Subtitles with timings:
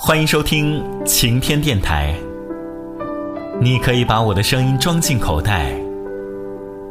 [0.00, 2.14] 欢迎收听晴天电台。
[3.60, 5.72] 你可以把我的声音装进口袋，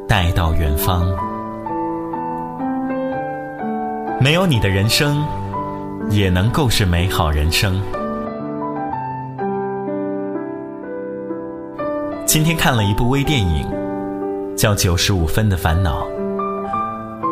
[0.10, 1.08] 带到远方。
[4.20, 5.26] 没有你的人生，
[6.10, 7.82] 也能够是美好人生。
[12.26, 13.66] 今天看了一部微电影，
[14.54, 16.06] 叫《九十五分的烦恼》。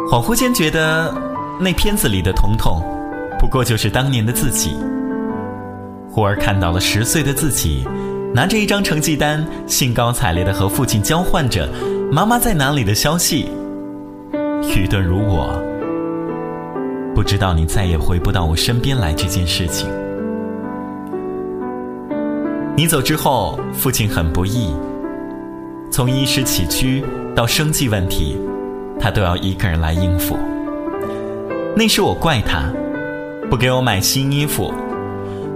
[0.09, 1.13] 恍惚间觉得，
[1.59, 2.81] 那片子里的彤彤，
[3.37, 4.73] 不过就是当年的自己。
[6.15, 7.85] 忽而看到了十岁的自己，
[8.33, 11.67] 拿着一张成绩单，兴高采烈的和父亲交换着
[12.09, 13.49] “妈妈在哪里”的消息。
[14.73, 15.61] 愚钝如我，
[17.13, 19.89] 不知道你再也回不到我身边来这件事情。
[22.77, 24.73] 你走之后，父亲很不易，
[25.91, 27.03] 从衣食起居
[27.35, 28.37] 到生计问题，
[28.97, 30.37] 他都要一个人来应付。
[31.75, 32.71] 那时我怪他，
[33.49, 34.73] 不给我买新衣服。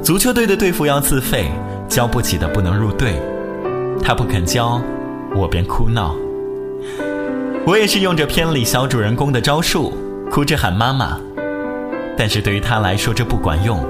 [0.02, 1.52] 足球队的队服要自费，
[1.88, 3.13] 交不起的不能入队。
[4.01, 4.82] 他不肯交，
[5.35, 6.15] 我便哭闹。
[7.65, 9.93] 我也是用着片里小主人公的招数，
[10.32, 11.20] 哭着喊妈妈。
[12.18, 13.85] 但是对于他来说这不管用。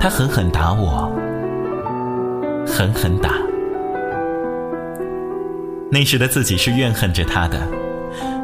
[0.00, 1.12] 他狠狠打我，
[2.66, 3.30] 狠狠打。
[5.90, 7.60] 那时的自己是怨恨着他的，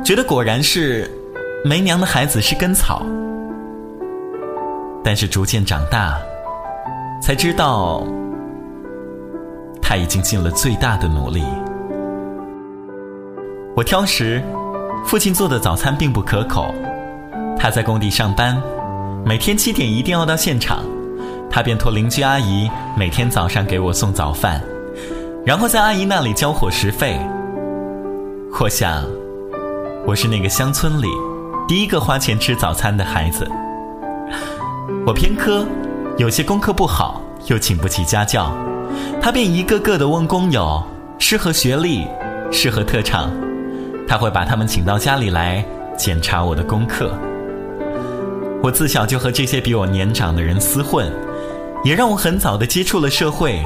[0.05, 1.11] 觉得果然是
[1.65, 3.05] 没娘的孩子是根草。
[5.07, 6.19] 但是逐渐长大，
[7.23, 8.05] 才知道
[9.81, 11.45] 他已经尽了最大的努力。
[13.77, 14.43] 我挑食，
[15.05, 16.75] 父亲做的早餐并不可口。
[17.57, 18.61] 他在工地上班，
[19.25, 20.83] 每天七点一定要到现场，
[21.49, 24.61] 他便托邻居阿姨每天早上给我送早饭，
[25.45, 27.17] 然后在阿姨那里交伙食费。
[28.59, 29.05] 我想，
[30.05, 31.07] 我是那个乡村里
[31.69, 33.49] 第一个花钱吃早餐的孩子。
[35.07, 35.65] 我偏科，
[36.19, 38.51] 有些功课不好，又请不起家教，
[39.23, 40.83] 他便一个个的问工友，
[41.21, 42.05] 适合学历，
[42.51, 43.31] 适合特长，
[44.09, 45.65] 他会把他们请到家里来
[45.97, 47.17] 检查我的功课。
[48.61, 51.09] 我自小就和这些比我年长的人厮混，
[51.85, 53.65] 也让我很早的接触了社会，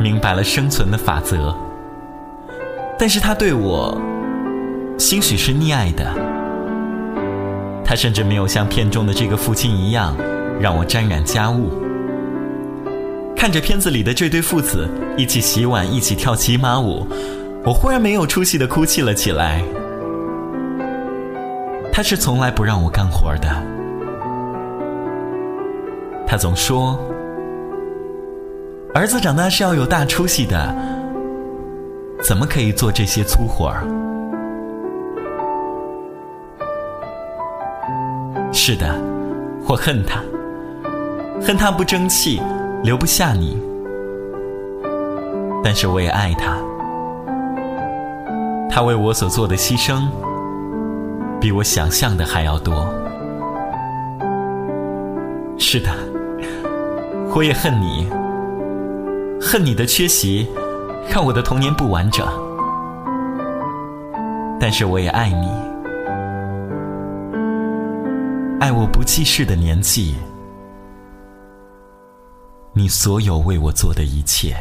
[0.00, 1.52] 明白了生存的法则。
[2.96, 4.00] 但是他对我，
[4.98, 6.06] 兴许是溺爱的，
[7.84, 10.16] 他甚至没有像片中的这个父亲一样。
[10.60, 11.70] 让我沾染家务，
[13.36, 17.06] 看着片子里的这对父子一起洗碗、一起跳骑马舞，
[17.64, 19.62] 我忽然没有出息的哭泣了起来。
[21.92, 23.48] 他是从来不让我干活的，
[26.26, 26.98] 他总说
[28.94, 30.74] ：“儿子长大是要有大出息的，
[32.22, 33.72] 怎么可以做这些粗活？”
[38.52, 38.94] 是的，
[39.66, 40.20] 我恨他。
[41.42, 42.40] 恨他不争气，
[42.82, 43.56] 留不下你。
[45.62, 46.56] 但是我也爱他，
[48.70, 50.02] 他为我所做的牺牲，
[51.40, 52.86] 比我想象的还要多。
[55.58, 55.90] 是的，
[57.34, 58.08] 我也恨你，
[59.40, 60.46] 恨你的缺席，
[61.08, 62.26] 让我的童年不完整。
[64.60, 65.48] 但是我也爱你，
[68.60, 70.14] 爱我不记事的年纪。
[72.78, 74.54] 你所有为我做的一切，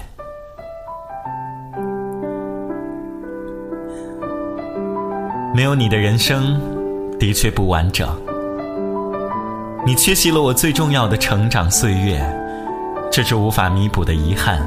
[5.53, 6.57] 没有你的人生
[7.19, 8.07] 的确不完整。
[9.85, 12.25] 你缺席了我最重要的成长岁月，
[13.11, 14.65] 这是无法弥补的遗憾。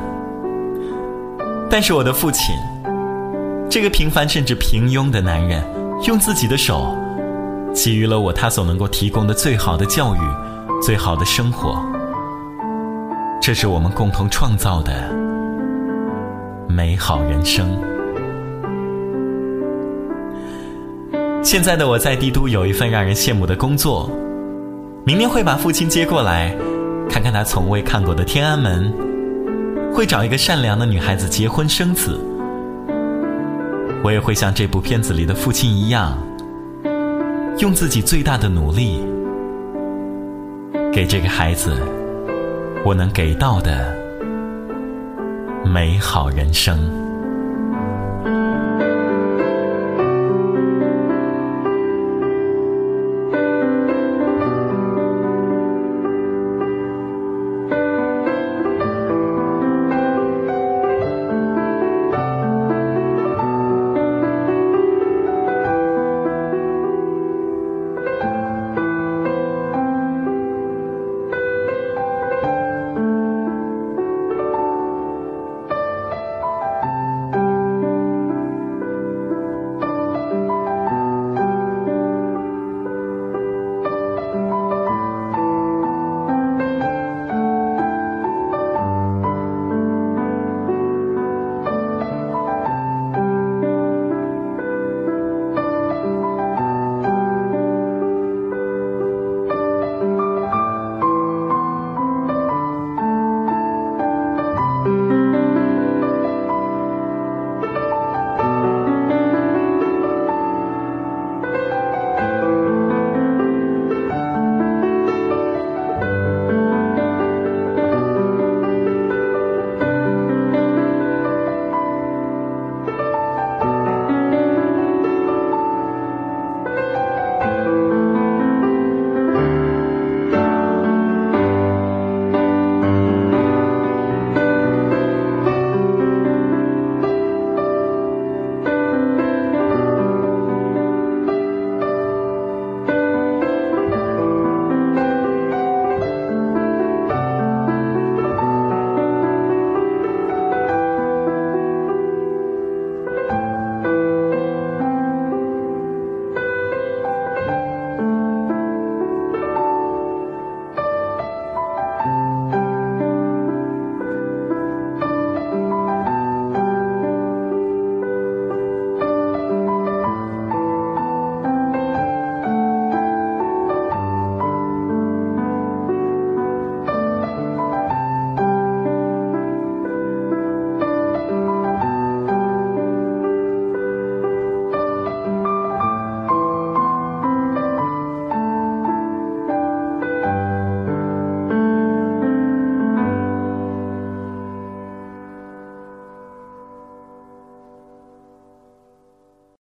[1.70, 2.54] 但是我的父亲，
[3.70, 5.64] 这个平凡甚至平庸的男人，
[6.06, 6.94] 用自己的手，
[7.74, 10.18] 给予了我他所能够提供的最好的教育，
[10.82, 11.82] 最好的生活。
[13.48, 15.10] 这是我们共同创造的
[16.68, 17.66] 美好人生。
[21.42, 24.10] 现在的我在帝都有一份让人羡慕的工作，
[25.02, 26.54] 明年会把父亲接过来，
[27.08, 28.92] 看看他从未看过的天安门，
[29.94, 32.20] 会找一个善良的女孩子结婚生子。
[34.04, 36.18] 我也会像这部片子里的父亲一样，
[37.60, 39.02] 用自己最大的努力，
[40.92, 41.72] 给这个孩子。
[42.88, 43.94] 我能给到的
[45.62, 47.07] 美好人生。